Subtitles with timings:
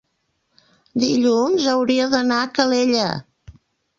[1.03, 3.07] dilluns hauria d'anar a Calella.